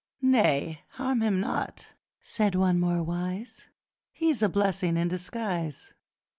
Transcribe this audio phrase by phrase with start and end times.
[0.19, 1.89] 'Nay, harm him not,'
[2.23, 3.67] said one more wise,
[4.11, 5.93] 'He is a blessing in disguise!